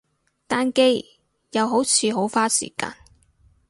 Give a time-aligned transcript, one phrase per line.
[0.47, 1.05] 單機，
[1.51, 2.95] 又好似好花時間